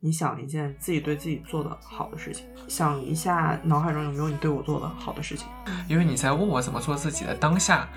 [0.00, 5.48] 你想一件自己对自己做的好的事情，想一下脑海中有没有你对我做的好的事情。
[5.88, 7.88] 因为你在问我怎么做自己的当下，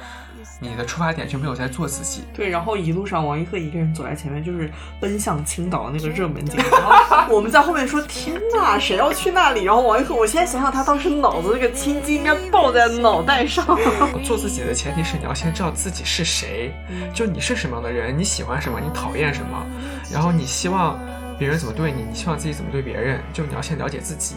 [0.60, 2.24] 你的出发点就没有在做自己。
[2.34, 13.64] 对，然后一路上王一鹤一个人走在前面，就是奔向青岛的那个热门景点， 然后我们在后面说：“天呐，谁要去那里？”然后王一鹤，我现在想想，他当时脑子那个青筋应该爆在脑袋上。
[14.26, 16.74] 做自己的前提是你要先知道自己是谁，
[17.14, 19.64] 就你是什么样的人，你喜欢什么，你讨厌什么，
[20.12, 21.00] 然后你希望。
[21.42, 23.20] 别人怎么对你，你希望自己怎么对别人？
[23.34, 24.36] 就你要先了解自己，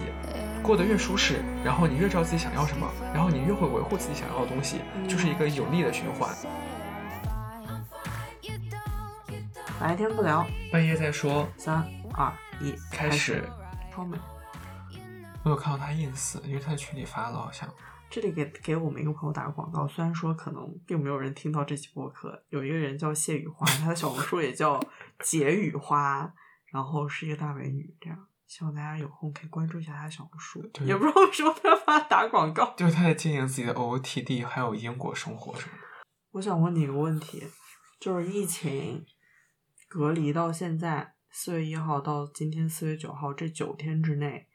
[0.63, 6.35] 过得越舒适，然后你越知道自己想要什么，然后你越会维护自己想要的东西，就是一个有利的循环。
[9.79, 11.47] 白天不聊，半夜再说。
[11.59, 13.45] 三二一，开始。
[13.93, 14.17] 超美。
[15.43, 17.69] 我有看到他 ins，因为他在群里发了，好像。
[18.09, 24.81] 这里给给我们一个朋友打个广告，虽然说可能并没有人听到这期播客，有一个人叫谢雨花，他的小红书也叫
[25.23, 26.33] 解雨花。
[26.75, 30.61] 然后是一个大美女，这样希望大家有空可以关注一下她的小红书。
[30.85, 35.83] 也不知道为什么他要他打广告，就是他在经营自己的 OOTD，还有英国生活什么的。
[36.33, 37.45] 我想问你一个问题，
[38.01, 39.07] 就是疫情
[39.87, 44.49] 隔离到现在四月一号到今天四月九号这九天之内，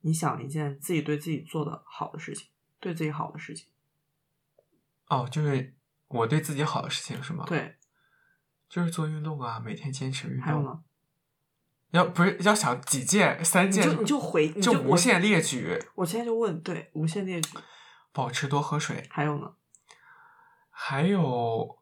[0.00, 2.48] 你想一件自己对自己做的好的事情，
[2.80, 3.68] 对自己好的事情。
[5.08, 5.76] 哦，就是
[6.08, 7.44] 我对自己好的事情是吗？
[7.46, 7.76] 对，
[8.70, 10.42] 就是做运动啊，每天坚持运动。
[10.42, 10.82] 还有呢？
[11.96, 15.82] 要不是要想几件三件，就你就回就无限列举。
[15.94, 17.58] 我现在就问，对，无限列举。
[18.12, 19.06] 保持多喝水。
[19.10, 19.54] 还有呢？
[20.70, 21.78] 还有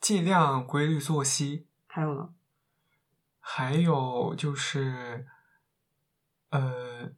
[0.00, 1.66] 尽量规律作息。
[1.86, 2.30] 还有呢？
[3.38, 5.26] 还有就是，
[6.50, 7.12] 呃，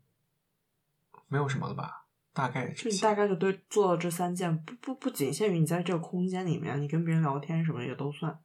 [1.28, 2.04] 没有什么了吧？
[2.32, 8.38] 大概就你大概就对做到这三件，不不不仅限于你在这个空间里面，你跟别人聊天什么也都算。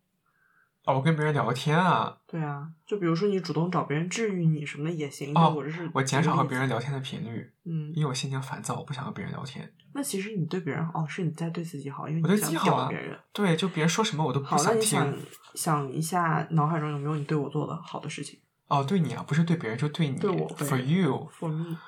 [0.89, 2.17] 哦，我跟别人聊天啊。
[2.25, 5.37] 对啊，就比如说你主动找别人治愈你什么的也行。
[5.37, 7.53] 哦，我这是我减少和别人聊天的频率。
[7.65, 9.71] 嗯，因为我心情烦躁，我不想和别人聊天。
[9.93, 13.17] 那其实你对别人哦，是你在对自己好，因为我对自己好别人。
[13.31, 14.99] 对，就别人说什么我都不想听。
[14.99, 15.15] 好，那你想
[15.53, 18.39] 想一下，脑海中有没有你对我做的好的事情？
[18.67, 20.17] 哦，对你啊，不是对别人，就对你。
[20.17, 20.49] 对我。
[20.57, 21.29] For you.
[21.39, 21.77] For me.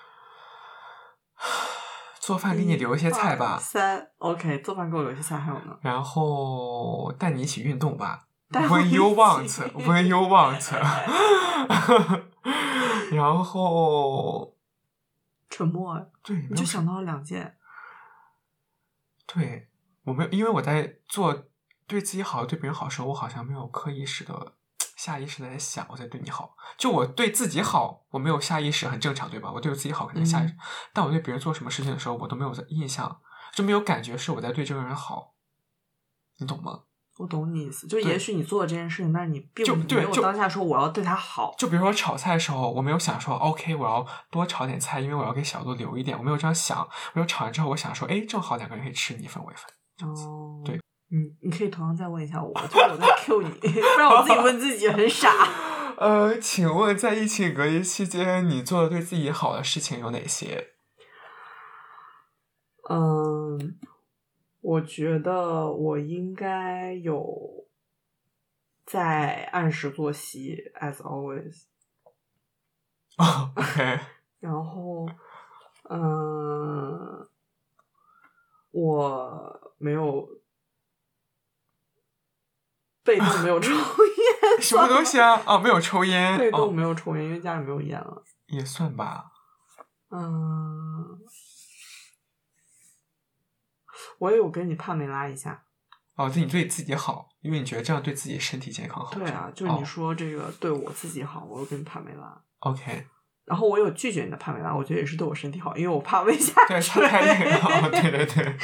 [2.19, 3.57] 做饭给你留一些菜吧。
[3.59, 5.75] 三，OK，做饭给我留一些菜，还有呢。
[5.81, 8.27] 然后带你一起运动吧。
[8.51, 10.61] When you want, when you want，
[13.11, 14.57] 然后
[15.49, 16.11] 沉默。
[16.21, 17.57] 对，你就想到了两件。
[19.25, 19.69] 对，
[20.03, 21.45] 我没有，因为我在做
[21.87, 24.55] 对自己好、对别人好的时候，我好像没有刻意识的、
[24.97, 26.57] 下意识的在想我在对你好。
[26.77, 29.49] 就我对自己好，我没有下意识，很正常，对吧？
[29.49, 30.53] 我对我自己好肯定下意识，
[30.91, 33.21] 但我对别人做什么事情的时候，我都没有印象，
[33.53, 35.35] 就没有感觉是我在对这个人好，
[36.39, 36.81] 你懂吗？
[37.21, 41.53] 我懂你意思，就也许你做了这件事情，但是你并没有当下说我要对他好。
[41.55, 46.87] 就比如说炒菜的时候，我没有想说 OK，我要多炒点菜，因为我要给小度留一点，我没有这样想。
[47.13, 50.09] 我就炒完之后，我想说，哎，正好两个人可以吃你一份我一份。
[50.09, 50.77] 哦，对，
[51.11, 55.29] 嗯，你可以同样再问一下我，就是我在 Q 你，不然我自己问自己很傻。
[55.99, 60.69] 呃，请问在疫情隔离期间，你做的对自己好的事情有哪些？
[62.89, 63.77] 嗯。
[64.61, 67.65] 我觉得我应该有
[68.85, 71.63] 在按时作息，as always。
[73.55, 73.99] OK。
[74.39, 75.07] 然后，
[75.89, 77.27] 嗯，
[78.71, 80.27] 我没有
[83.03, 84.61] 被动没有抽 烟。
[84.61, 85.41] 什么东西啊？
[85.45, 86.37] 哦，没有抽烟。
[86.37, 88.23] 被动没有抽烟，因为家里没有烟了。
[88.47, 89.31] 也算吧。
[90.09, 91.19] 嗯。
[94.21, 95.63] 我也有跟你帕梅拉一下，
[96.15, 99.15] 哦，对你对自己好，因为你觉得这样对自己身体健康好。
[99.15, 102.39] 对啊，就是你说这个对我自己好，我又跟你帕梅拉。
[102.59, 103.07] OK。
[103.45, 107.89] 然后我有拒绝你的帕梅拉，我觉得也是对我身体好，因为我怕胃下对，太累了。
[107.89, 108.55] 对对对。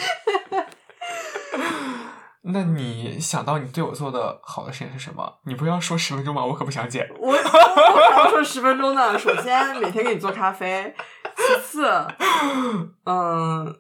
[2.54, 5.40] 那你想到你对我做的好的事情是什么？
[5.46, 6.46] 你不要说十分钟吗？
[6.46, 7.10] 我可不想剪。
[7.20, 9.18] 我我还要说十分钟呢。
[9.18, 10.94] 首先每天给你做咖啡，
[11.36, 11.90] 其次，
[13.06, 13.76] 嗯。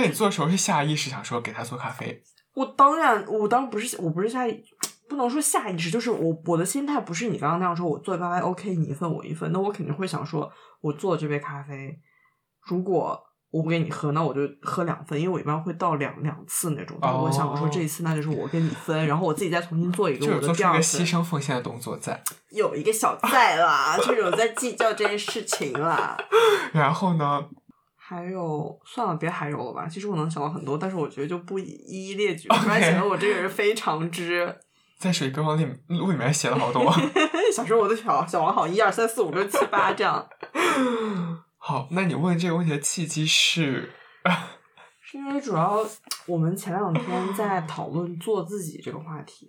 [0.00, 2.22] 但你做的时候是下意识想说给他做咖啡？
[2.54, 4.62] 我当然，我当然不是，我不是下意，
[5.08, 10.48] 不能说下意识，就是我我的心态不是你刚刚那样说，我做咖啡 OK，你一份我一份，那我肯定会想说，
[10.80, 11.98] 我做这杯咖啡，
[12.68, 16.96] 如果我不给你喝，那我就喝两份，因为我一般会倒两两次那种。
[17.00, 20.82] 我想说这一次那就是我跟你分，然后我自己再重新做一个我的第二份。
[20.82, 22.22] 牺牲奉献的动作在。
[22.50, 26.16] 有一个小在啦，就是有在计较这件事情啦。
[26.72, 27.44] 然后呢？
[28.08, 29.86] 还有，算了，别还有了吧。
[29.86, 34.56] 其实我能想到很多，但是我觉得就不一一列举，不然显得我这个人非常之
[34.96, 36.90] 在水备忘录录里面写了好多。
[37.54, 40.26] 小时候我的小小王好，一二三四五六七八这样。
[41.58, 43.92] 好，那你问这个问题的契机是？
[45.02, 45.86] 是因为主要
[46.26, 49.48] 我们前两天在讨论做自己这个话题，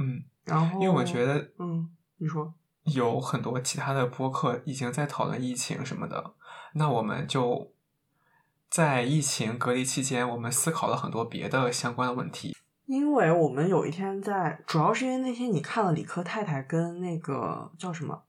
[0.00, 1.88] 嗯，然后因为我觉得，嗯，
[2.18, 2.52] 你说
[2.94, 6.34] 有很多其他的播客已经在讨论疫情什么的，
[6.74, 7.72] 那我们就
[8.72, 12.56] 在疫情隔离期间，我们思考了很多别的相关的问题。
[12.86, 18.22] 因为我们有一天在，主要是因为那天你看了李科太太跟那个叫什么，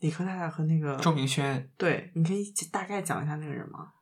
[0.00, 3.92] 李科太太和那个周明轩，对，你可以大概讲一下那个人吗？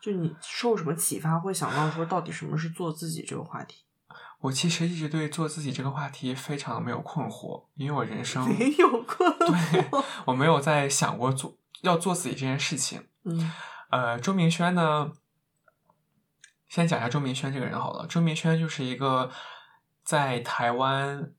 [0.00, 3.84] 就你受什么启发，会想到说到底什么是做自己这个话题？
[4.42, 13.06] 我其实一直对做自己这个话题非常没有困惑，因为我人生没有困惑，对我没有在想过做要做自己这件事情。
[13.24, 13.52] 嗯，
[13.92, 15.12] 呃，周明轩呢，
[16.66, 18.06] 先讲一下周明轩这个人好了。
[18.06, 19.30] 周明轩就是一个
[20.02, 21.34] 在台湾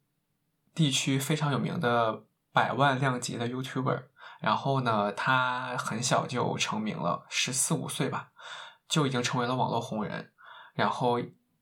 [0.75, 4.03] 地区非常有名的百万量级的 YouTuber。
[4.39, 8.29] 然后呢，他很小就成名了，十四五岁吧，
[8.87, 10.31] 就已经成为了网络红人。
[10.75, 11.19] 然后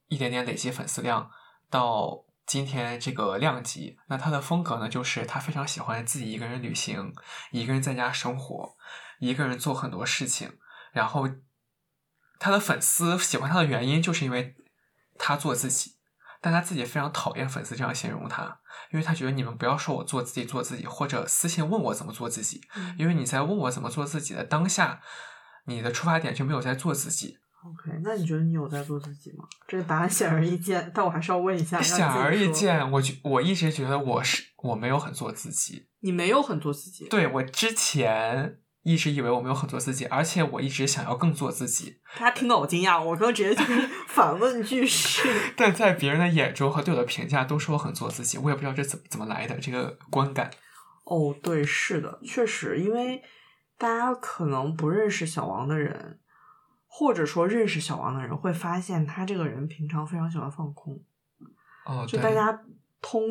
[0.09, 1.31] 一点点累积粉丝量，
[1.69, 3.97] 到今天这个量级。
[4.07, 7.13] 那他的风格呢，就是他非常喜欢自己一个人旅行，
[7.51, 8.75] 一个人在家生活，
[9.19, 10.57] 一个人做很多事情。
[10.91, 11.29] 然后
[12.39, 14.55] 他的粉丝喜欢他的原因，就是因为
[15.17, 15.97] 他做自己。
[16.43, 18.59] 但他自己非常讨厌粉丝这样形容他，
[18.91, 22.59] 因为他觉得你们不要说我做自己做自己，或者私信问我怎么做自己，
[22.97, 25.01] 因为你在问我怎么做自己的当下，
[25.65, 27.37] 你的出发点就没有在做自己。
[27.63, 29.45] OK，那你觉得你有在做自己吗？
[29.67, 31.79] 这个答案显而易见，但我还是要问一下。
[31.79, 35.89] 显而易见，我觉我一直觉得我是我没有很做自己。
[35.99, 37.07] 你没有很做自己？
[37.07, 38.57] 对我之前。
[38.83, 41.99] 一直以为我没有很做自己，而且我一直想要更做自己。
[42.17, 45.21] 大家听到我惊讶，我刚直接就是反问句式。
[45.55, 50.49] 但在别人的眼中和对我的评价都说我很做自己，我也不知道这怎么怎么来的这个观感。
[51.03, 53.21] 哦，对，是的，确实，因为
[53.77, 56.19] 大家可能不认识小王的人，
[56.87, 60.99] 或者说认识小王的人，会发现他这个人平常非常喜欢放空。
[61.85, 62.63] 哦，就大家
[62.99, 63.21] 通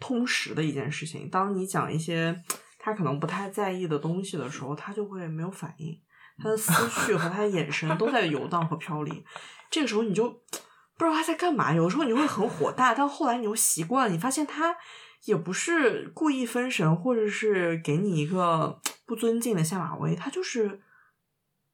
[0.00, 2.42] 通识的一件事情，当你讲一些。
[2.86, 6.00] 他可能不太在意的东西的时候，他就会没有反应，
[6.38, 9.24] 他的思绪和他的眼神都在游荡和飘离。
[9.68, 11.74] 这个时候你就不知道他在干嘛。
[11.74, 14.76] 有时候你会很火大，但后来你又习惯了，你发现他
[15.24, 20.80] 也不是故意分神，或者是给你一个不尊敬的下马威，他就是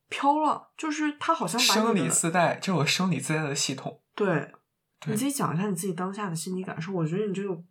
[0.08, 4.00] 飘了，就是他好像生理自带，这有生理自带的系统。
[4.14, 4.50] 对，
[5.06, 6.90] 你自己讲一下你自己当下的心理感受。
[6.90, 7.62] 我觉得你这个。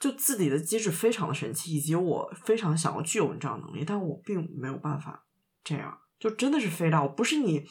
[0.00, 5.26] 就自己的机制非常的神奇，以及我非常想要具有你这样的能力，但我并没有办法
[5.62, 7.66] 这样，就真的是飞到，不是你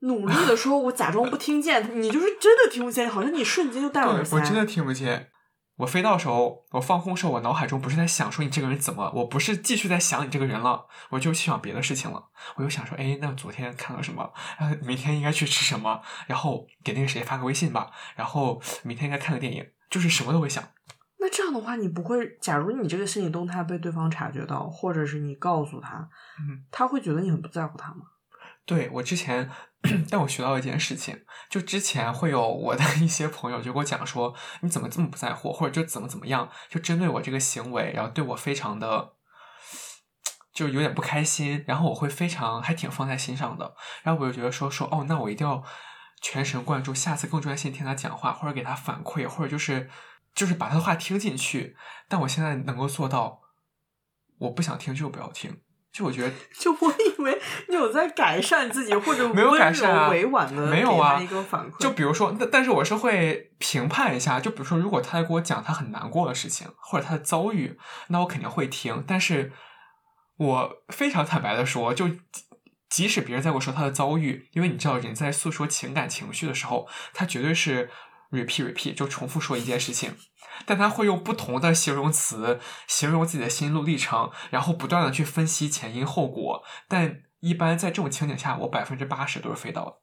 [0.00, 4.36] 努力的说，我假装不听见，你就是真的听不见，好像你瞬间就戴耳塞。
[4.36, 5.30] 我真的听不见。
[5.76, 12.22] 我飞到时候，我放空时候，我脑海中不是在想说你这个人怎么，我不是继续在想你这个人了，我就去想别的事情了。
[12.56, 14.30] 我就想说，哎，那昨天看了什么？
[14.58, 16.02] 然后明天应该去吃什么？
[16.26, 17.90] 然后给那个谁发个微信吧。
[18.14, 20.62] 然后明天应该看个电影，就是什么都会想。
[21.20, 22.38] 那这样的话，你不会？
[22.40, 26.08] 假如你这个心理动态被对方察觉到，或者是你告诉他，
[26.38, 28.06] 嗯，他会觉得你很不在乎他吗？
[28.64, 29.50] 对我之前，
[30.10, 39.12] 但我学到一件事情，就之前会有我的一些朋友就给我讲说，你怎么这么不在乎，或者就怎么怎么样，就针对我这个行为，然后对我非常的，
[40.54, 45.62] 就有点不开心，然后我会非常还挺放在心上的，然后我就觉得说说哦，那我一定要
[46.22, 49.90] 全神贯注，下次更专心听他讲话，或者给他反馈，或者就是
[50.34, 51.76] 就是把他的话听进去。
[52.08, 53.40] 但我现在能够做到，
[54.38, 55.60] 我不想听就不要听。
[55.92, 57.36] 就我觉得， 就我以为
[57.68, 61.78] 你有在改善自己，或者没有改善啊，委婉的没有啊一个反馈。
[61.80, 64.38] 就比如说，但但是我是会评判一下。
[64.38, 67.76] 就比如说，如果他在给我讲他很难过的事情，或者他的遭遇，
[68.08, 69.02] 那我肯定会听。
[69.04, 69.52] 但是
[70.36, 72.08] 我非常坦白的说，就
[72.88, 77.90] 即使别人在跟我说他的遭遇，因为你知道，人在诉说情感情绪的时候，他绝对是
[78.30, 80.16] repeat repeat，就重复说一件事情。
[80.66, 86.62] 但他会用不同的形容词形容自己的心路历程，然后不断的去分析前因后果。
[86.86, 89.94] 但一般在这种情景下，我百分之八十都是飞到的。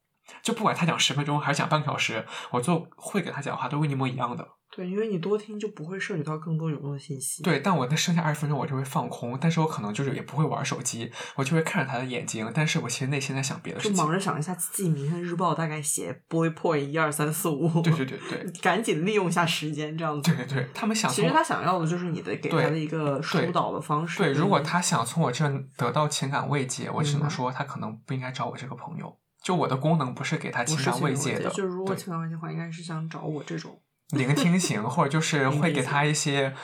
[0.42, 4.48] 就不管他讲十分钟还是讲半个小时，我就会给他讲话，都是一模一样的。
[4.78, 7.42] 对，因为你多听就不会摄取到更多有用的信息。
[7.42, 13.96] 对，但我那剩下二十分钟我就会放空，但是我可能就是也不会玩手机，我就会看着他的眼睛，但是我其实内心在想别的事就。
[13.96, 17.68] 忙着想一下自己明天日报大概写 bullet point 一二三四五。
[17.82, 20.32] 对对对对， 赶紧利用一下时间，这样子。
[20.32, 24.20] 对对对，他们想其实他想要的就是你的给他的一个疏导的方式。
[24.20, 25.44] 对，如果嗯他想从我这
[25.76, 29.18] 得到情感慰藉，我只能说他可能不应该找我这个朋友。
[29.44, 33.80] 就我的功能不是给他情感慰藉的，就是如果情感慰藉的话，应该是想找我这种。
[34.10, 36.56] 聆听型，或者就是会给他一些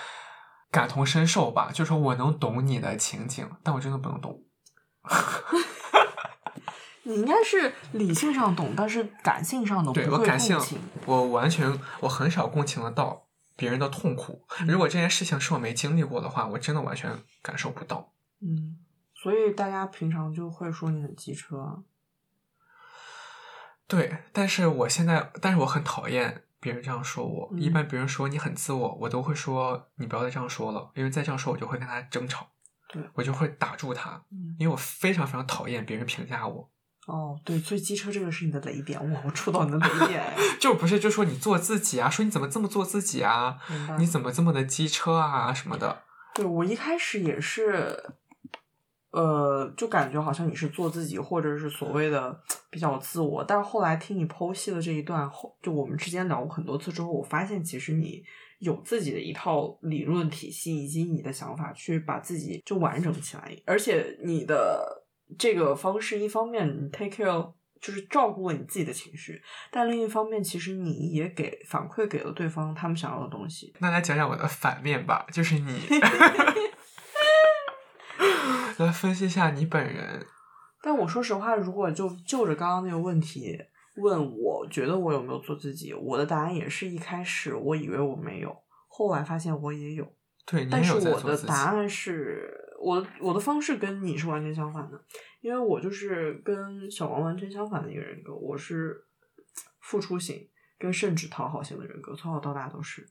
[0.71, 4.41] 感同身受吧，就说我能懂你的情景，但我真的不能懂。
[7.05, 10.57] 你应该是理性上懂，但是感性上懂，对我感性
[11.05, 13.25] 我完全我很少共情得到
[13.57, 14.45] 别人的痛苦。
[14.65, 18.13] 如果这件事情是我没经历过的话，我真的完全感受不到。
[18.39, 18.77] 嗯，
[19.21, 21.79] 所以大家平常就会说你很机车啊。
[23.85, 27.53] 对，但是我现在，但是我很讨厌别人这样说我。
[27.57, 32.47] 一嗯般别人说你很自我，我都会说你不要再这样说了，因为再这样说我就会跟他争吵，
[32.91, 36.69] 对我就会打住他，嗯，因为我非常非常讨厌别人评价我。
[37.05, 40.23] 哦，对，所以机车这个是你的雷点，哇，我触到你的雷点。
[40.57, 43.59] 就不是就说你做自己啊，说你怎么这么做自己啊，
[43.99, 46.03] 你怎么这么的机车啊什么的。
[46.33, 47.95] 对我一开始也是，
[49.13, 52.37] 呃，就感觉好像你是做自己，或者是所谓的
[52.69, 53.43] 比较自我。
[53.43, 58.23] 但是后来听你剖析了这一段后，就我们之间聊过很多次之后，我发现其实你
[58.59, 63.55] 有自己的一套理论体系，以及你的想法去把自己就完整起来。
[63.65, 65.05] 而且你的
[65.37, 67.53] 这个方式，一方面你 take care。
[67.83, 73.73] 就是照顾了你自己的情绪，但另一方面，其实你也给反馈给了对方他们想要的东西。
[73.79, 75.81] 那来讲讲我的反面吧，就是你，
[78.79, 80.25] 来分析一下你本人。
[80.81, 83.57] 但我说实话，如果就就着刚刚那个问题
[83.97, 88.53] 问我觉得我有没有做自己，我的答案也是一开始我以为我没有，
[88.87, 90.05] 后来发现我也有。
[90.45, 91.37] 对，但是我的。
[91.45, 95.01] 答案是我我的方式跟你是完全相反的，
[95.39, 99.05] 因为我就是跟小王完全相反的一个人格，我是
[99.79, 103.07] 付出型跟甚至讨好型的人格，从小到大都是。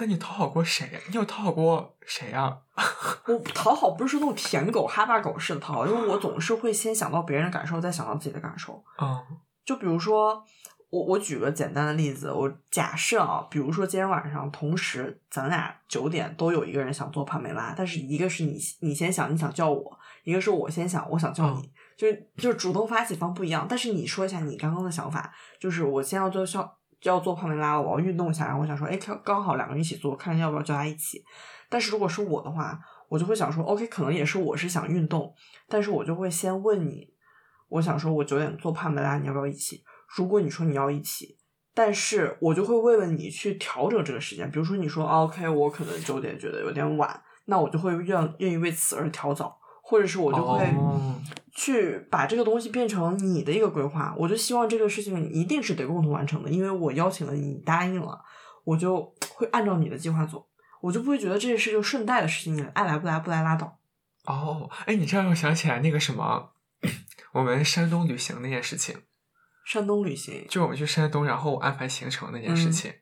[0.00, 0.98] 但你讨好过谁？
[1.08, 2.56] 你有讨好过谁啊？
[3.28, 8.82] 我讨好不是说那种舔狗哈巴狗式的讨好，因为我总是会先想到别人的感受，再想到自己的感受。
[8.98, 9.20] 嗯
[9.62, 10.42] 就比如说，
[10.88, 23.66] 我我举个简单的例子，我假设啊，比如说今天晚上同时咱俩九点都有一个人想做帕梅拉，但是一个是你你先想你想叫我，一个是我先想我想叫你，就是就是主动发起方不一样。
[23.68, 25.30] 但是你说一下你刚刚的想法，
[25.60, 31.24] 就是我先要做效要做帕梅拉，我要运动一下，然后我想说，哎，刚刚好两个人一起做，看要不要叫他一起。
[31.68, 32.78] 但是如果是我的话，
[33.08, 35.34] 我就会想说，OK，可能也是我是想运动，
[35.68, 37.08] 但是我就会先问你，
[37.68, 39.82] 我想说我九点做帕梅拉，你要不要一起？
[40.16, 41.38] 如果你说你要一起，
[41.72, 49.59] 但是我就会为了你去调整这个时间，比如说你说、OK，我可能九点觉得有点晚，那我就会愿愿意为此而调早，
[49.90, 51.20] 或者是我就会哦
[51.52, 58.20] 去把这个东西变成你的一个规划，我就希望这个事情一定是得共同完成的，因为我邀请了你，答应了，
[58.62, 60.46] 我就会按照你的计划走，
[60.80, 63.80] 我就不会觉得这是个顺带的事情，你爱来不来不来拉倒。
[64.26, 66.52] 哦，哎，你这样让我想起来那个什么，
[67.32, 68.96] 我们山东旅行那件事情，
[69.66, 72.90] 山东旅行就我们去山东，然后安排行程那件事嗯情。
[72.92, 72.99] 对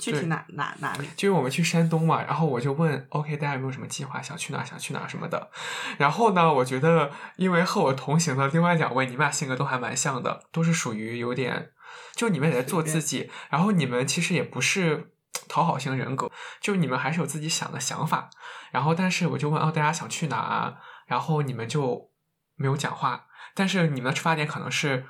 [0.00, 1.06] 具体哪哪哪里？
[1.16, 5.50] 就是我们去山东嘛，然后我就问，OK，大家有没有什么计划，想去哪儿，想去哪儿什么的。
[5.98, 11.72] 然后呢，我觉得因为和我同行的另外两位，你们俩性格都还蛮像的，都是属于有点，
[12.14, 15.12] 就你们也在做自己，然后你们其实也不是
[15.46, 16.30] 讨好型人格，
[16.60, 18.30] 就你们还是有自己想的想法。
[18.70, 20.78] 然后，但是我就问，哦，大家想去哪儿？
[21.06, 22.10] 然后你们就
[22.54, 25.04] 没有讲话，但是你们的出发点可能是，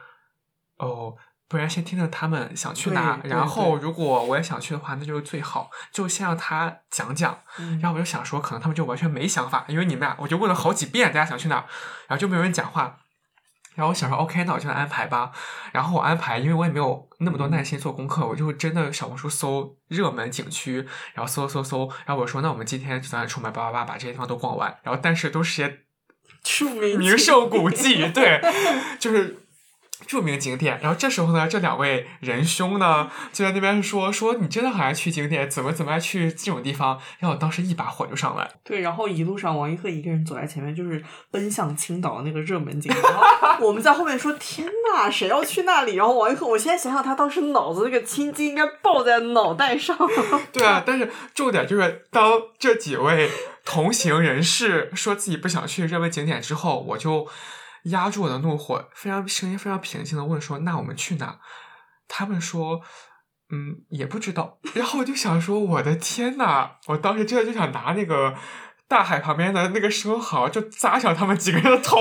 [0.79, 1.17] 哦。
[1.53, 5.71] 不然先听听他们想去哪，然后如果我也想去的话，那就是最好。
[5.93, 11.57] 就先让他讲讲，嗯然后我就想说，可能他们就完全没想法，因为你们俩，我就问了好几遍大家想去哪，
[12.09, 12.97] 然后就没有人讲话。
[13.75, 15.31] 然后我想说，OK，那我就来安排吧。
[15.73, 24.79] 然后我安排，因为我也没有那么多耐心做功课，我就真的小红书搜热门景区，然后搜搜搜，然后我说，那我们今天就咱出门叭叭叭把这些地方都逛完。
[24.83, 25.81] 然后但是都是些
[26.99, 28.41] 名胜古迹，对，
[29.01, 29.42] 就是
[30.07, 30.79] 著名景点。
[30.83, 36.99] 然后这时候呢，这两位仁兄呢就在那边说说你真的很爱去景点，怎么怎么爱去这种地方？
[37.19, 43.03] 然后我当时一把火就上来，对，然后一路上王一鹤一个人走在前面，就是奔向青岛的那个热门景点。
[43.03, 49.97] 然后 我们在后面说：“天呐，谁要去那里？”然后王一鹤，我现在想想，他当时脑子那个青筋应该爆在脑袋上。
[50.53, 53.31] 对啊，但是重点就是当这几位
[53.65, 57.27] 同行人士说自己不想去热门景点之后，我就
[57.85, 61.39] 压住我的怒火，非常声音非常平静的问说：“那我们去哪？”
[62.09, 62.81] 他们说
[63.51, 68.35] ：“嗯，也不知道。”然后我就想说：“我的天呐！”我当时真的就想拿那个
[68.87, 71.99] 大海旁边的那个生蚝就砸向他们几个人的头。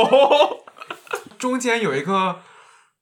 [1.37, 2.41] 中间有一个。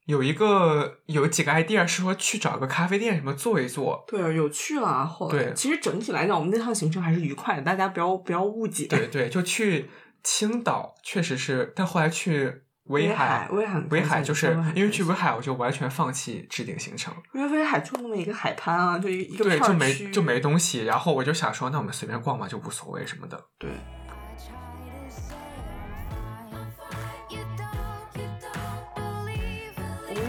[0.05, 5.05] 有一个有几个 idea 是说去找个咖啡店什么坐一坐，对，有去了。
[5.05, 8.87] 后来，对其实整体来讲，我们那趟行程还是愉快的，大家不要不要误解。
[8.87, 9.87] 对对，就去
[10.23, 23.39] 青岛，确实是，但后来去威海，威海，威海就是因为去威海，我就完全放弃制定行程，因为威海就那么一个海滩啊，就一一个对，就没就没东西，然后我就想说，那我们随便逛嘛，就无所谓什么的。
[23.57, 23.69] 对。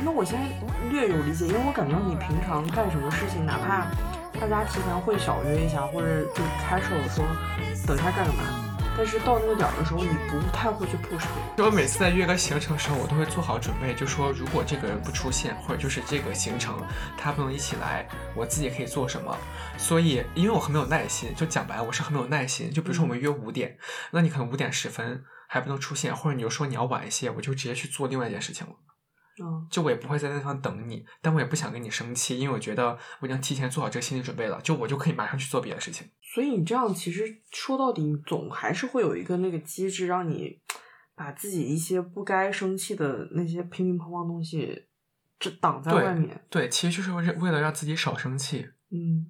[0.03, 0.47] 那我现在
[0.91, 3.87] 略有理解，因为我感觉你平常干什么事情，哪怕
[4.41, 7.25] 大家提前会小约一下，或者就开手说
[7.87, 8.43] 等一下干什么，
[8.97, 11.25] 但是到那个点儿的时候，你不太会去 push
[11.57, 16.77] 就我每次在约个行程的时候，我都会做好准备，就说如果这个人不出现，或者就是这个行程
[17.17, 19.35] 他不能一起来，我自己可以做什么。
[19.79, 22.71] 所以，因为我很没有耐心，就讲白了，我是很没有耐心。
[22.71, 23.79] 就比如说我们约五点，
[24.11, 28.73] 那你可能五点十分还不能出现，或者你就说你要晚一些，我就直接去做另外一件事情了。
[29.71, 36.07] 就我也不会在那地方等你，但我也不想跟你生气，因为我觉得我已经提前做好这个心理准备了，就我就可以马上去做别的事情。
[36.23, 40.61] 所以你这样其实说到底，总还是会有一个那个机制，让你
[41.15, 44.87] 把自己一些不该生气的那些乒乒乓乓东西，
[45.39, 46.45] 这挡在外面。
[46.49, 48.69] 对，其实就是为为了让自己少生气。
[48.91, 49.27] 嗯。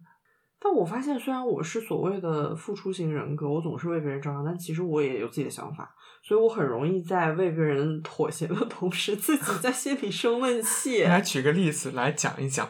[0.63, 5.91] 但我发现，虽然我是所谓的付出型人格，我总是为别人着想，但其实我也有自己的想法，
[6.23, 11.05] 所以我很容易在为别人妥协的同时，自己在心里生闷气。
[11.09, 12.69] 来举个例子来讲一讲。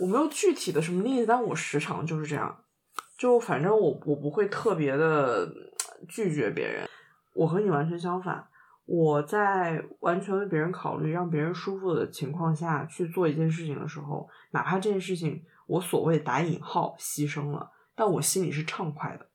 [0.00, 2.64] 我没有具体的什么例子，但我时常就是这样。
[3.16, 5.48] 就反正我我不会特别的
[6.08, 6.88] 拒绝别人。
[7.34, 8.44] 我和你完全相反，
[8.86, 15.40] 我在完全为别人考虑、让别人舒服的情况下去做一件事情的时候，哪怕这件事情。
[15.66, 19.28] 我所谓打引号牺牲了，但我心里是畅快的，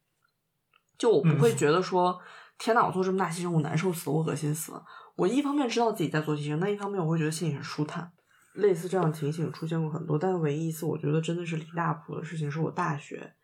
[0.97, 2.19] 就我不会觉得说
[2.57, 4.83] 天呐，我做这么大牺牲，我难受死了，我恶心死了。
[5.15, 8.11] 我一方面知道自己在做牺牲，但一方面我会觉得心里很舒坦。
[8.53, 13.35] 类似这样的情形出现过很多，但唯一一次我觉得真的是离大谱的事情，是我大学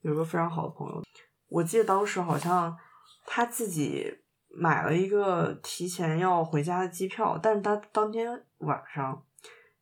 [0.00, 1.02] 有一个非常好的朋友，
[1.48, 2.76] 我记得当时好像
[3.24, 4.12] 他自己
[4.48, 9.24] 买了一个提前要回家的机票，但是他当天晚上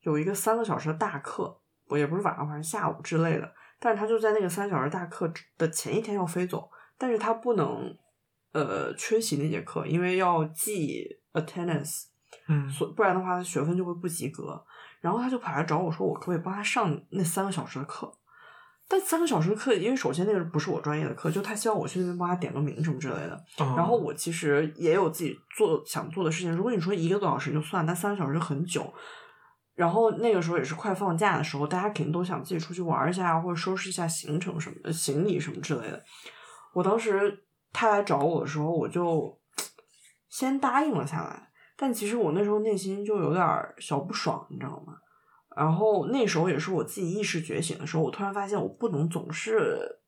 [0.00, 1.62] 有一个三个小时的大课。
[1.94, 3.48] 我也不是晚上，反正下午之类的。
[3.78, 7.96] 但是他就在那个三小时大课的前一天要飞走，但是他不能
[8.52, 12.06] 呃缺席那节课，因为要记 attendance，
[12.48, 14.60] 嗯，所不然的话他学分就会不及格。
[15.00, 18.10] 然后他就跑来找我说，我可不可以帮他上那三个小时的课？
[18.88, 23.44] 但三个小时的课，因为首先那个不是我专业的课，就他希望我去那边帮他点个名什么之类的。
[23.58, 26.50] 然后我其实也有自己做想做的事情。
[26.52, 28.92] 如果你说一个多小时就算，但三个小时就很久。
[29.74, 36.04] 然后那个时候也是快放假的时候，大家肯定都想自己出去玩一下，或者收拾一下行程什么的、行李什么之类的。
[36.72, 39.40] 我当时他来找我的时候，我就
[40.28, 41.50] 先答应了下来。
[41.76, 43.46] 但其实我那时候内心就有点
[43.78, 44.96] 小不爽，你知道吗？
[45.56, 50.00] 然后那时候也是我自己意识觉醒的时候，我突然发现我不能总是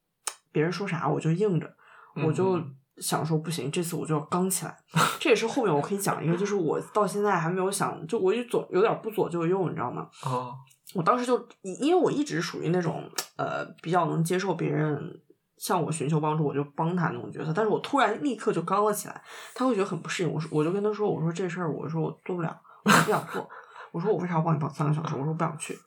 [0.53, 1.77] 别人说啥我就应着，
[2.25, 2.63] 我就。
[2.99, 4.77] 想说不行，这次我就要刚起来。
[5.21, 10.09] 这也是后面我可以讲一个，就是我到现在还没有想，就我就左有点不左就右，你知道吗？
[10.25, 10.55] 哦。
[10.95, 15.21] 我当时就因为我一直属于那种呃比较能接受别人
[15.59, 17.53] 向我寻求帮助，我就帮他那种角色。
[17.53, 19.23] 但是我突然立刻就刚了起来，
[19.55, 20.33] 他会觉得很不适应。
[20.33, 23.47] 我说我就跟他说，我说这事儿，我说我做不了，我不想做。
[23.93, 25.15] 我说我为啥要帮你帮三个小时？
[25.17, 25.79] 我说不想去，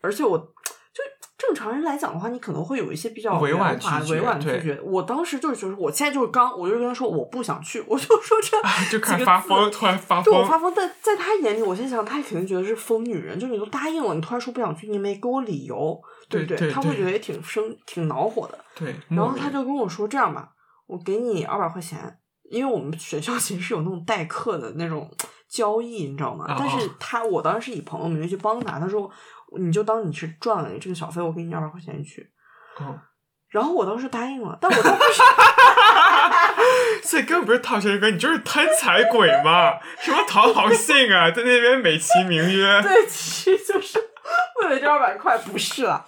[0.00, 0.52] 而且我。
[1.40, 3.78] 正常人来讲的话，你可能会有一些比较委婉
[4.10, 4.78] 委婉拒绝。
[4.84, 10.24] 我当时就是就是，我现在就是刚，我就跟他说我不想去，我就说这就开始发疯，突然发疯。
[10.24, 13.38] 对我发疯，但在他眼里，我心想，他肯定觉得是疯女人。
[13.40, 15.98] 就你都答应了，你突然说不想去，你没给我理由，
[16.28, 16.70] 对不对？
[16.70, 18.58] 他会觉得也挺生，挺恼火的。
[18.74, 18.94] 对。
[19.08, 20.50] 然后他就跟我说：“这样吧，
[20.86, 22.18] 我给你二百块钱，
[22.50, 25.10] 因为我们学校其实是有那种代课的那种
[25.48, 26.44] 交易，你知道吗？
[26.58, 29.10] 但是他我当时是以朋友名义去帮他，他说。”
[29.58, 32.30] 你就当你是赚了这个小费，我给你二百块钱去。
[32.80, 32.98] 嗯，
[33.48, 35.22] 然后我当时答应了，但我当时，
[37.02, 39.78] 所以根本不是讨钱哥，你就是贪财鬼嘛？
[40.00, 42.80] 什么讨好性啊，在那边美其名曰。
[42.82, 43.98] 对，其实就是
[44.62, 46.06] 为了这二百块，不是了。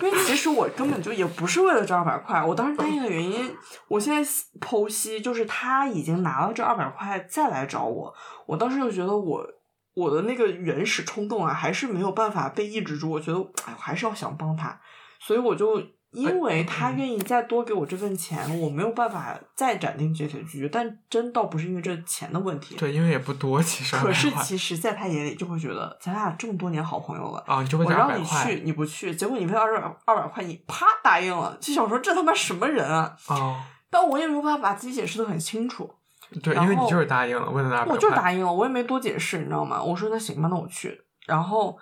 [0.00, 3.54] 因为其实我根本就也不是为了这二百块，我当时答应的原因，
[3.88, 8.14] 我现在剖析就是他已经拿了这二百块再来找我，
[8.46, 9.46] 我当时就觉得我。
[9.94, 13.10] 我的那个原始冲动啊，还是没有办法被抑制住。
[13.10, 14.80] 我觉得，哎，我还是要想帮他，
[15.20, 20.68] 所以我就因为他愿意再多给我这份钱，我没有办法再斩钉截铁拒绝。
[20.68, 23.96] 但真倒不是因为这钱的问题，对，因为也不多，其实。
[23.96, 33.16] 可是其实，在他眼里就会觉得，咱俩这么多年好朋友了啊，你就会我让你去，你不去，结果你为二百二百块，你啪答应了，就想说这他妈什么人啊？
[33.28, 33.62] 哦。
[33.90, 35.96] 但我也没有办法把自己解释的很清楚。
[36.40, 39.82] 对，因为你就是答应了，为了那我就是答应了，我也没多解释，你知道吗？
[39.82, 41.00] 我说那行吧，那我去。
[41.26, 41.78] 然后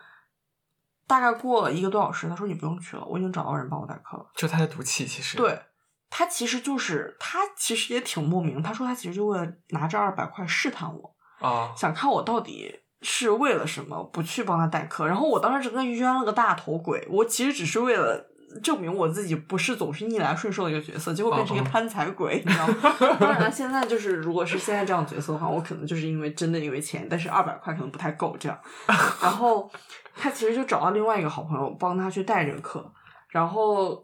[1.06, 4.26] 大概过了一个多小时，他说你不用去了，我已经找到人帮我代课了。
[4.34, 5.60] 就他在赌气，其实对
[6.08, 8.62] 他其实就是他其实也挺莫名。
[8.62, 15.06] 他说他其实就为了拿这二百块试探我，啊，想看我到底是为了什么不去帮他代课。
[15.06, 18.29] 然后我当时整个冤了个大头鬼，我其实只是为了。
[18.62, 22.74] 证明我自己不是总是逆来顺受的一个角色，结果变成一个哦贪财鬼，你知道吗？
[23.20, 28.58] 当然，现在就是如果是现在这样角色的话，我可能就是因为真的因为钱，但是二百块可能不太够这样。
[29.22, 29.70] 然后
[30.16, 32.92] 他其实就找到另外一个好朋友帮他去代这个课，
[33.28, 34.02] 然后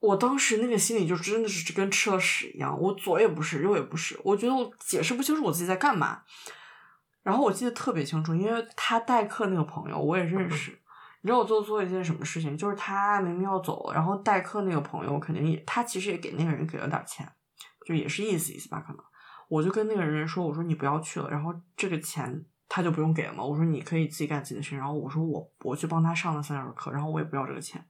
[0.00, 6.22] 我当时那个心里就真的是跟吃了屎一样，我左也不是，右也不是，我觉得我解释不清楚我自己在干嘛。
[7.22, 10.78] 然后我记得特别清楚，因为他代课那个朋友我也认识。
[11.26, 12.56] 你知道我做做一件什么事情？
[12.56, 17.28] 就是他明明要走了，然后代课那个朋友肯定也，他其实也给那个人给了点钱，
[17.84, 19.02] 就也是意思意思吧，可能。
[19.48, 23.42] 我就跟那个人说，我说你不要去了，然后这个钱他就不用给了嘛。
[23.42, 27.84] 我说你可以自己干自己的事情，然后我说我我去帮他上了三小时课，然后我也不要这个钱。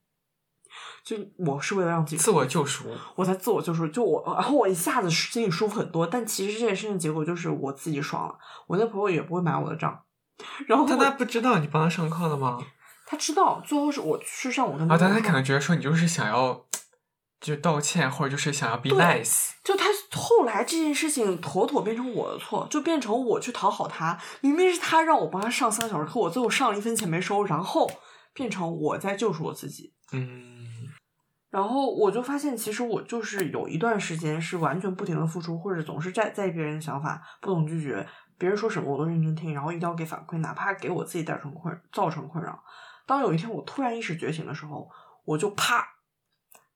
[1.04, 3.86] 就我是为了让自己自我救赎，我才自我救赎。
[3.86, 6.06] 就我，然后我一下子心里舒服很多。
[6.06, 10.04] 但其实这件事情结果就是我自己爽了，我那朋友也不会买我的账。
[10.66, 12.58] 然后他他不知道你帮他上课了吗？
[13.06, 16.66] 他知道，最后是我去上我跟啊，但他可能觉得说你就是想要
[17.40, 19.50] 就道歉，或者就是想要 be nice。
[19.62, 24.18] 就他后来这件事情妥妥变成我的错，就变成我去讨好他。
[24.40, 27.88] 明明是他让我帮他上三个小时课，我最后上了一分钱没收，然后
[28.34, 29.94] 变成我在救赎我自己。
[30.12, 30.66] 嗯。
[31.48, 42.62] 然后我就发现，其实我就是有一段时间是完全不停的付出，或者总是在在意别人的想法，不懂拒绝，别人说什么我都认真听，然后一定要给反馈，哪怕给我自己带成困造成困扰。
[43.06, 44.90] 当有一天我突然意识觉醒的时候，
[45.24, 45.86] 我就啪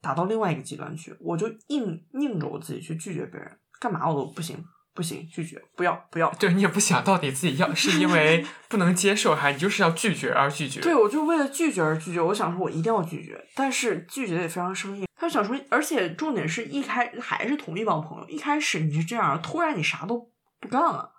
[0.00, 4.64] 打到另外一个极端去，我就硬硬着我自己去拒绝别人，干嘛我都不行，
[4.94, 6.30] 不行，拒绝，不要，不要。
[6.38, 10.80] 对你也不想到底自己要是因为 不能接受，还你就是要拒绝而拒绝。
[10.80, 12.20] 对，我就为了拒绝而拒绝。
[12.20, 15.06] 我想说，我一定要拒绝，但是拒绝的也非常生硬。
[15.16, 21.12] 他想说，而且重点是一开还是同一帮朋友，一开始你是这样，突然你啥都不干了。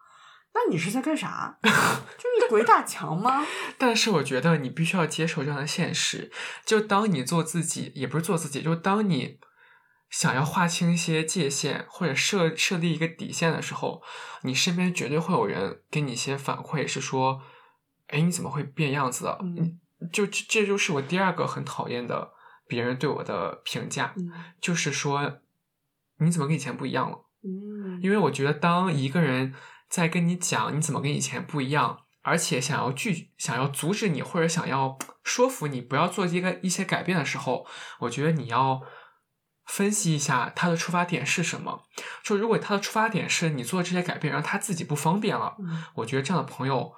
[0.54, 1.58] 那你是在干啥？
[1.64, 3.46] 就是鬼打墙吗？
[3.78, 6.32] 但是我觉得你必须要接受这样的现实。
[6.66, 9.40] 就当你做自己，也不是做自己，就当你
[10.10, 14.02] 想要划清一些界限或者设设立一个底线的时候，
[14.44, 17.42] 你身边绝对会有人给你一些反馈，是说，
[18.08, 19.40] 哎，你怎么会变样子的？
[19.42, 19.80] 嗯，
[20.12, 22.32] 就这这就是我第二个很讨厌的
[22.68, 25.40] 别人对我的评价，嗯就是说，
[26.20, 27.18] 你怎么跟以前不一样了？
[27.44, 29.54] 嗯，因为我觉得，当一个人
[29.92, 37.68] 在跟你讲你怎么跟以前不一样，而且想要拒、想要阻止你，或者想要说服你不要做一个一些改变的时候，
[38.00, 38.82] 我觉得你要
[39.66, 41.84] 分析一下他的出发点是什么。
[42.24, 46.94] 就如果他的出发点是你做这些改变让他自己不方便了，嗯我觉得这样的朋友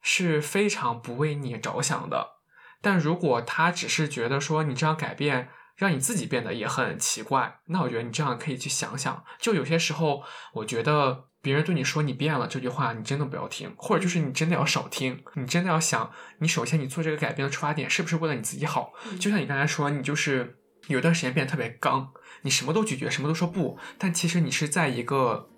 [0.00, 2.36] 是非常不为你着想的。
[2.80, 9.24] 但如果他只是觉得说你这样改变让你自己变得也很奇怪，那我觉得你这样可以去想想。
[9.40, 10.22] 就有些时候，
[10.52, 15.18] 我觉得别人对你说你变了这句话，你真的不要听，或者就是你真的要少听。
[15.34, 18.92] 你真的要想，你首先你做这个改变的出发点是不是为了你自己好？
[19.18, 20.58] 就像你刚才说，你就是
[20.88, 22.10] 有段时间变得特别刚，
[22.42, 25.48] 你什么都拒绝，什么都说不，但其实你是在一个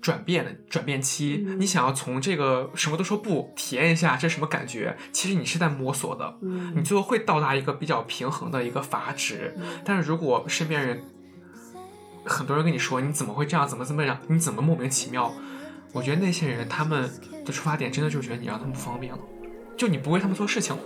[0.00, 9.56] 转变的转变期，嗯你想要从这个什么都说不，体验一下这是什么感觉，其实你是在摸索的，嗯你最后会到达一个比较平衡的一个阀值。
[9.84, 11.04] 但是如果身边人
[12.24, 15.32] 很多人跟你说你怎么会这样，怎么怎么样，你怎么莫名其妙，
[15.92, 17.10] 我觉得那些人他们
[17.44, 19.18] 的出发点真的就觉得你让他们不方便了，
[19.76, 20.82] 就你不为他们做事情了。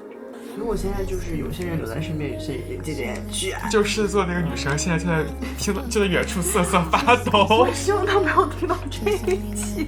[0.54, 3.60] 所以我现在就是有些人留在身边，有些人这点卷。
[3.70, 5.22] 就狮子座那个女生现在就在
[5.58, 7.70] 听到就在远处瑟瑟发抖 我。
[7.74, 9.86] 希望他没有听到这一期。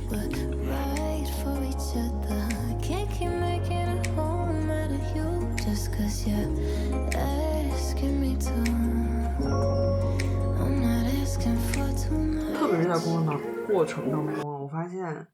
[13.67, 15.29] 过程当中，我发现，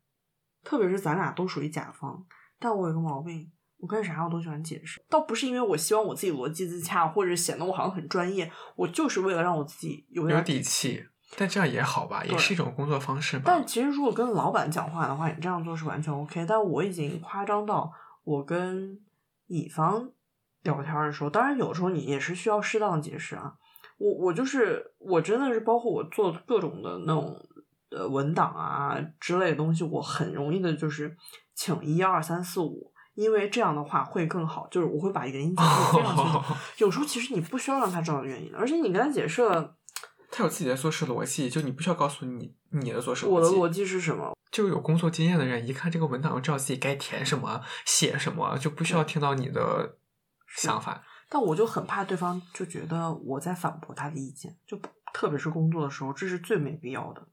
[0.63, 2.25] 特别是咱俩都属于甲方，
[2.59, 11.05] 但我有个毛病，我干啥我都喜欢解释，倒不是因为我希望我自己逻辑自洽，或者显得我好像很专业，我就是为了让我自己有有点底气，
[11.37, 13.45] 但这样也好吧，也是一种工作方式吧。
[13.47, 16.45] 但其实如果跟老板讲话的话，你这样做是完全 OK。
[16.47, 17.93] 但我已经夸张到
[18.25, 19.01] 我跟
[19.47, 20.11] 乙方
[20.63, 23.55] 聊天的时候，当然有时候你也是需要适当的解释啊。
[23.97, 27.37] 我我就是我真的是包括我做各种的那种
[27.95, 31.17] 呃文档啊之类的东西，我很容易的就是
[31.55, 32.93] 请一二三四五。
[33.15, 36.55] 因为这样的话会更好，就是我会把原因解释得非常清楚。
[36.85, 39.77] 有时候其实你不需要让他知道原因，而且你跟他解释了
[40.33, 49.97] 他有自己的做事逻辑，就你不需要告诉你你的做事我的逻逻辑是什么，就有工作经验的人，一看这个文档就知道自己该填什么、写什么，就不需要听到你的
[50.49, 51.05] 想法。
[51.29, 54.77] 但我就很怕对方就觉得我在反驳他的意见，就
[55.13, 57.25] 特别是工作的时候，这是最没必要的。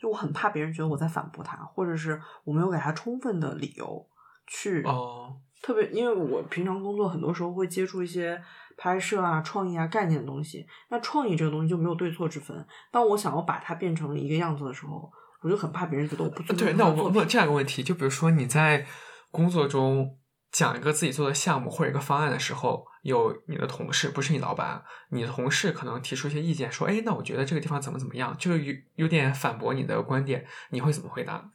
[0.00, 4.06] 就我很怕别人觉得我在反驳他，或者是我没有给他充分的理由
[4.46, 8.42] 去哦，特别因为我平常工作很多时候会接触一些
[8.78, 12.66] 拍摄啊、创意啊、概念的东西，那创意这个东西就没有对错之分。
[12.90, 17.28] 当我想要把它变成一个样子的时候，我就很怕别人觉得我不尊重对，那我问问。
[17.28, 18.86] 这样一个问题，就比如说你在
[19.30, 20.18] 工作中
[20.50, 31.50] 讲一个自己做的项目或者一个方案的时候，有你的同事，不是你老板，你的同事可能提出一些意见，说，哎，那我觉得这个地方怎么怎么样，就是有有点反驳你的观点，你会怎么回答？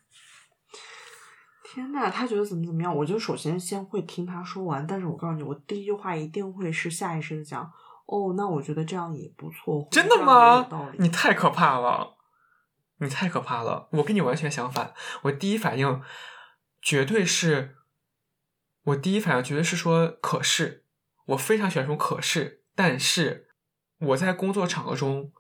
[1.64, 7.70] 天呐，他觉得怎么怎么样，我就首先先会听他说完，但是我告诉你，我第一句话一定会是下意识的讲，
[8.06, 10.66] 哦，那我觉得这样也不错，真的吗。
[10.98, 12.16] 你太可怕了，
[13.00, 13.90] 你太可怕了！
[13.92, 16.02] 我跟你完全相反，我第一反应
[16.82, 17.76] 绝对是，
[18.86, 20.86] 我第一反应绝对是说可是，
[21.28, 23.50] 我非常喜欢说可是，但是
[24.00, 25.32] 我在工作场合中，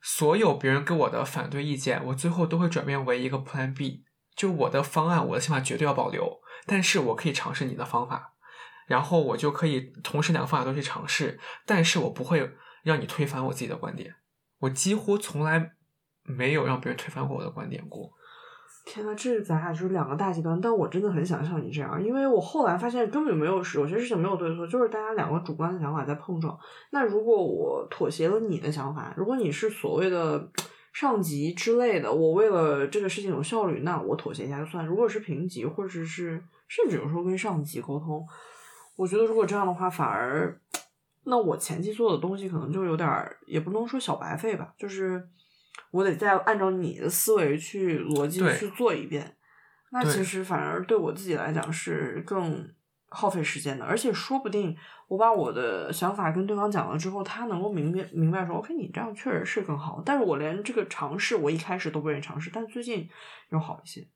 [0.00, 8.34] 所有别人给我的反对意见，我最后都会转变为一个 Plan B，就我的方案，我的想法绝对要保留，但是我可以尝试你的方法。
[8.86, 14.16] 然后我就可以同时两个方法都去尝试，但是我不会让你推翻我自己的观点。
[14.58, 15.72] 我几乎从来
[16.24, 18.12] 没有让别人推翻过我的观点过。
[18.92, 26.58] 天呐，这咱俩就是两个大极端，但我真的很想像你这样，因为我后来发现根本没有有些事情没有对错，就是大家两个主观的想法在碰撞。
[26.90, 30.50] 那如果我妥协了你的想法，如果你是所谓的
[30.92, 34.84] 上级之类的，我为了这个事情有效率，那我妥协一下就算。
[34.84, 38.26] 如果是平级，或者是甚至有时候跟上级沟通，
[38.96, 40.60] 我觉得如果这样的话，反而
[41.26, 45.28] 那我前期做的东西可能就有点儿，也不能说小白费吧，就是
[45.90, 49.36] 我得再按照你的思维去逻辑去做一遍。
[49.92, 52.72] 那其实反而对我自己来讲是更
[53.08, 54.76] 耗费时间的，而且说不定
[55.08, 60.00] 我把我的想法跟对方讲了之后，他能够明白明白说，OK，你这样确实是更好。
[60.06, 63.10] 但是我连这个尝试，我一开始都不愿意尝试，但最近
[63.50, 64.06] 又好一些，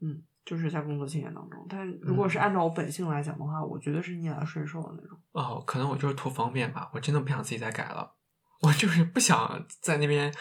[0.00, 1.66] 嗯，就是在工作经验当中。
[1.68, 5.18] 但如果是嗯按照我本性来讲的话，我觉得是逆来顺受的那种。
[5.32, 8.12] 哦，可能我就是图方便吧，我真的不想自己再改了，
[8.60, 10.32] 我就是不想在那边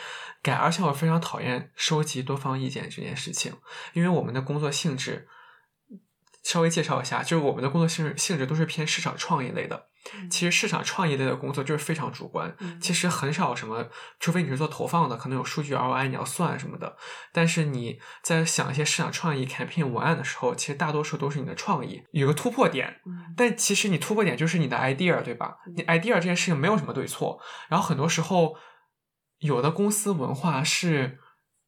[0.41, 3.53] 改，而且我非常讨厌收集多方意见这件事情，
[3.93, 5.27] 因为我们的工作性质，
[6.43, 9.87] 稍微介绍一下，就是我们的工作性质性质都是偏市场创意类的。
[10.31, 13.85] 其实市场创意类的工作就是非常主观，嗯其实很少什么，
[14.19, 16.95] 除非你是做投放的，可能有数据 ROI 你要算什么的。
[17.33, 23.01] 但是你在想一些市场创意 campaign 文案的时候，其实大多数都是你的创意，有个突破点。
[23.05, 25.57] 嗯但其实你突破点就是你的 idea，对吧？
[25.75, 27.39] 你 idea 这件事情没有什么对错。
[27.67, 28.55] 然后很多时候，
[29.39, 31.19] 有的公司文化是，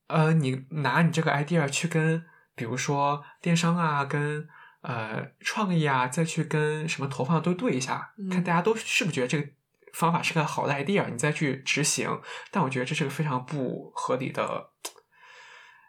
[0.07, 2.23] 呃，你拿你这个 idea 去跟，
[2.55, 4.47] 比如说电商啊，跟
[4.81, 9.47] 呃创意啊，再去跟什么投放都对一下，嗯看大家都是不是觉得这个
[9.93, 12.21] 方法是个好的 idea，你再去执行。
[12.51, 14.71] 但我觉得这是个非常不合理的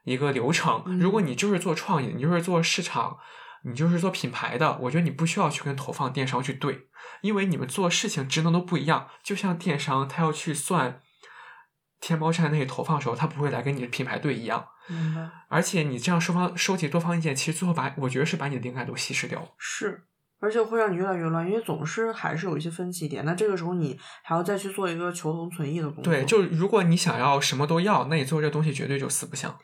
[0.04, 0.82] 一个流程。
[0.86, 3.18] 嗯如果你就是做创意，你就是做市场。
[3.64, 6.88] 你就是做品牌的，我觉得你不需要去跟投放电商去对，
[7.20, 9.06] 因为你们做事情职能都不一样。
[9.22, 11.00] 就像电商，他要去算
[12.02, 14.62] 天猫站那个投放的时候，他不会来跟你的品牌对一样。
[14.88, 15.30] 明白。
[15.48, 19.48] 而且你这样收方收集多方意见，其实最后把我觉得是把你的灵感都稀释掉了。
[19.56, 20.02] 是，
[20.40, 23.24] 而且会让你越来越乱，因为总是还是有一些分歧点。
[23.24, 26.12] 那这个时候你还要再去做一个求同存异的工作。
[26.12, 29.56] 对，就如果你想要什么都要，那你做这东西绝对就四不像。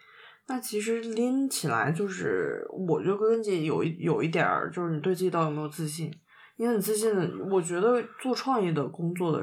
[0.46, 6.10] 那其实拎起来就是，我觉得归根结底有一有一点儿，就是你对自己到底有没有自信。
[6.56, 9.40] 因为你自信的，我觉得做创意的工作的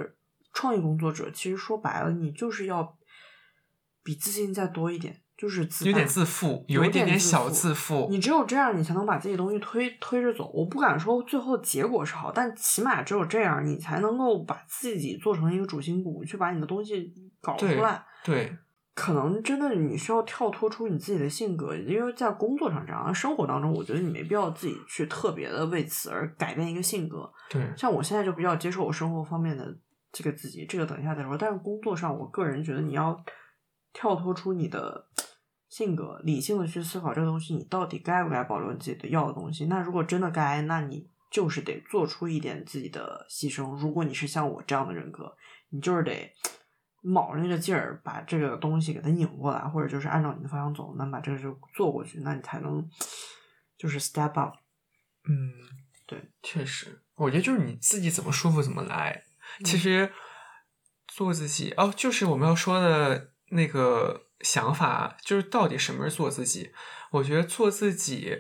[0.56, 2.98] 创意工作者，其实说白了，你就是要
[4.02, 8.08] 比自信再多一点，就是自有点自负，有一点点小自自负。
[8.10, 10.50] 你只有这样，你才能把自己东西推推着走。
[10.54, 18.06] 我不敢说最后结果是好，但起码只有这样，你才能够把自己做成一个主心骨，去把你的东西搞出对来。
[18.24, 18.58] 对，
[18.94, 27.30] 可能真的你需要跳脱出你自己的性格，因为在工作上这样，生活当中，我觉得你没必要自己去特别的为此而改变一个性格。
[27.50, 29.78] 对，像我现在就比较接受我生活方面的
[30.16, 31.38] 这个自己，这个等一下再说。
[31.38, 33.22] 但是工作上，我个人觉得你要
[33.92, 35.10] 跳脱出你的
[35.68, 39.66] 性格，理性的去思考这个东西，你到底该不该保留你自己的要的东西。
[39.66, 43.76] 那如果真的该，那你就是得做出一点自己的牺牲。
[43.76, 45.36] 如果你是像我这样的人格，
[45.72, 46.32] 你就是得。
[47.08, 52.84] 卯着那个劲儿，把这个东西给它拧过来，或者就是按照你的方向走，那把这个就做过去，那你才能
[53.78, 54.56] 就是 step up。
[55.30, 55.54] 嗯，
[56.08, 59.24] 对，确实，我觉得就是你自己怎么舒服怎么来。
[59.64, 60.14] 其嗯实
[61.08, 66.72] 做自己哦，就是我们要说的那个想法，就是到底什么是做自己？
[67.12, 68.40] 我觉得做自己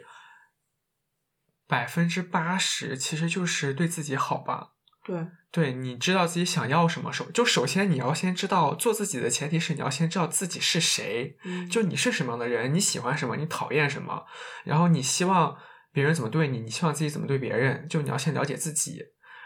[1.67, 4.71] 百分之八十其实就是对自己好吧。
[5.03, 14.25] 对，对，你知道自己想要什么，首就首先你要先知道做自己的前提是你要先知道自己是谁，嗯就你是什么样的人，你喜欢什么，你讨厌什么，
[14.63, 15.55] 然后你希望
[15.91, 18.99] 别人怎么对你，你希望自己怎么对别人，就你要先了解自己，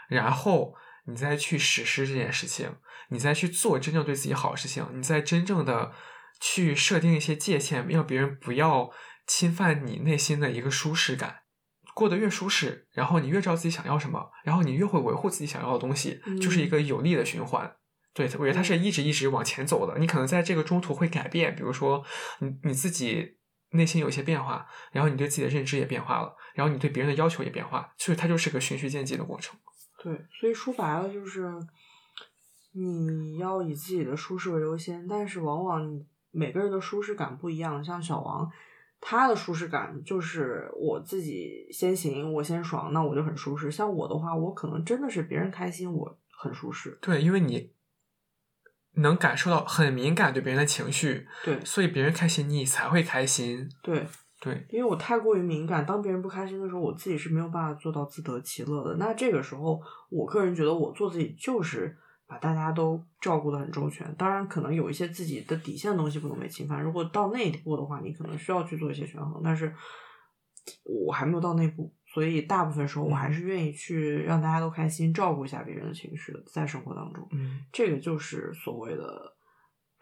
[0.08, 0.74] 然后
[1.06, 2.76] 你再去实施这件事情，
[3.08, 5.92] 你再去做真正对自己好的事情，你再真正的
[6.40, 8.90] 去设定一些界限，让别人不要
[9.26, 11.42] 侵犯你内心的一个舒适感。
[11.92, 17.76] 过得越舒适，然后你越知道自己想要什么，然后你越会维护自己想要的东西，就是一个有利的循环。
[18.14, 19.98] 对，我觉得它是一直一直往前走的。
[19.98, 22.04] 你可能在这个中途会改变，比如说
[22.38, 23.38] 你你自己
[23.72, 29.58] 内心有一些变化，然后你对自己的认知也变化了，然后你对别人的要求也变化，所以它就是个循序渐进的过程。
[30.02, 31.52] 对，所以说白了就是，
[32.72, 37.84] 你要以自己的舒适为优先，但是往往每个人的舒适感不一样。
[37.84, 38.50] 像小王，
[39.00, 43.70] 他的舒适感就是我自己先行，我先爽，那我就很舒适。
[43.70, 46.98] 像我的话，我可能真的是别人开心，我很舒适。
[47.02, 47.74] 对，因为你
[48.94, 53.68] 能感受到很敏感对别人的情绪，对所以别人开心你才会开心。
[53.82, 54.06] 对，
[54.40, 58.96] 对，因为我太过于敏感，当别人不开心的时候，我自己是没有办法做到自得其乐的。
[58.96, 61.94] 那这个时候，我个人觉得我做自己就是
[62.26, 64.14] 把大家都照顾的很周全。
[64.14, 66.82] 当然，可能有一些自己的底线的东西不能被侵犯。
[66.82, 69.42] 如果到那一步的话，你可能需要去做一些权衡。
[69.44, 69.74] 但是
[70.84, 79.36] 我还没有到那步，所以大部分时候我还是愿意去让大家都开心，照顾一下别人的情绪的，在生活当中，嗯，这个就是所谓的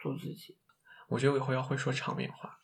[0.00, 0.56] 做自己。
[1.08, 2.56] 我觉得我以后要会说场面话。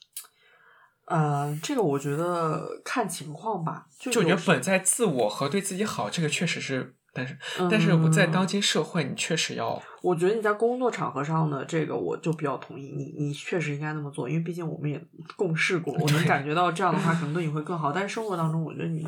[1.06, 7.38] 呃，这个我觉得看情况吧，就就我觉得本在自我和对自己好，这个确实是，但是、
[7.70, 14.98] 但是我在当嗯今社会，你确实要我觉得你在工作场合上的这个，我就比较同意你，你确实应该那么做，因为毕竟我们也
[15.36, 17.92] 共事过，我能感觉到这样的话可能对你会更好。
[17.92, 19.06] 但是生活当中，我觉得你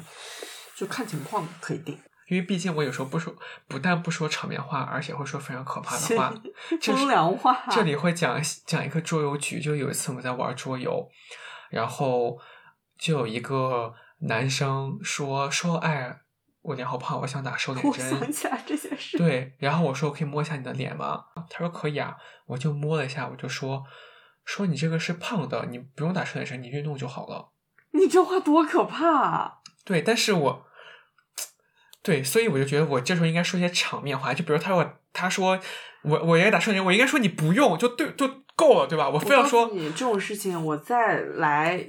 [0.77, 1.99] 就看情况可以定。
[2.29, 3.33] 因为毕竟我有时候不说，
[3.69, 6.35] 不但不说场面话，而且会说非常可怕的话。
[6.83, 11.09] 风凉话这里会讲讲一个桌游局，就有一次我们在玩桌游，
[11.71, 12.39] 然后
[12.99, 16.21] 就有一个男生说说，哎，
[16.63, 18.09] 我脸好胖，我想打瘦脸我针。
[18.11, 21.25] 想起来这件事，对，然后我说我可以摸一下你的脸吗？
[21.51, 23.85] 他说可以啊，我就摸了一下，我就说
[24.45, 27.53] 说你这个是胖的，你不用打瘦脸针，你运动就好了。
[27.93, 29.59] 你这话多可怕、啊！
[29.85, 30.67] 对，但是我，
[32.03, 35.59] 对，所以我就觉得我这时候应该说一些场面话，就比如他说他说
[36.05, 39.09] 我我应该打瘦脸针，我应该说你不用，就对就够了，对吧？
[39.09, 41.87] 我我非要说你这种事情，我再来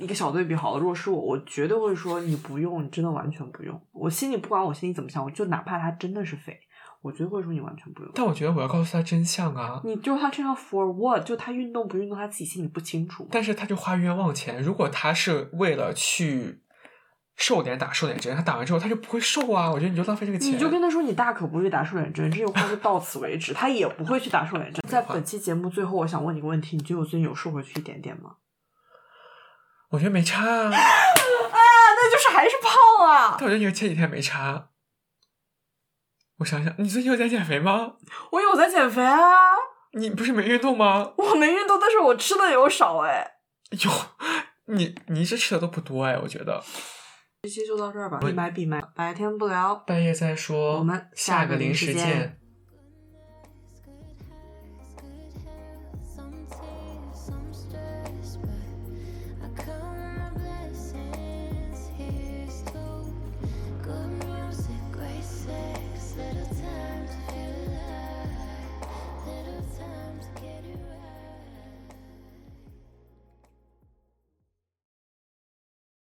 [0.00, 0.80] 一个小对比好了。
[0.80, 3.80] 如果是我，我绝对会说你不用，你真的完全不用。
[3.92, 6.58] 我心里不管我心里怎么想，我就哪怕他真的是肥，
[7.02, 8.10] 我绝对会说你完全不用。
[8.14, 11.24] 但我觉得我要告诉他真相啊，你就他这样 for what？
[11.24, 13.28] 就他运动不运动，他自己心里不清楚。
[13.30, 14.62] 但是他就花冤枉钱。
[14.62, 16.62] 如果他是为了去
[17.38, 19.70] 瘦脸打瘦脸针，他打完之后他就不会瘦啊。
[19.70, 20.52] 我觉得你就浪费这个钱。
[20.52, 24.84] 你就跟他说你大可不必打瘦脸针，这句话就到此为止，他也不会去打瘦脸针。
[24.86, 28.32] 在本期节目最后，我想问你个问题：你觉得我最近有瘦回去一点点吗？
[29.90, 33.36] 我觉得没差啊， 啊，那就是还是胖啊！
[33.38, 34.68] 但我觉得你前几天没差。
[36.38, 37.94] 我想想，你最近有在减肥吗？
[38.32, 39.18] 我有在减肥啊，
[39.92, 41.12] 你不是没运动吗？
[41.16, 43.36] 我没运动，但是我吃的有少哎。
[43.70, 43.90] 有，
[44.66, 46.62] 你你一直吃的都不多哎，我觉得。
[47.42, 49.76] 这期就到这儿吧，闭麦闭麦，白天不聊。
[49.86, 52.37] 半夜再说，我们下个零食见。